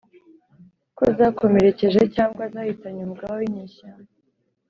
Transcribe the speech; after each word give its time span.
ko 0.97 1.03
zakomerekeje 1.17 2.01
cyangwa 2.15 2.43
zahitanye 2.53 2.99
umugaba 3.03 3.33
w'inyeshyamba. 3.39 4.09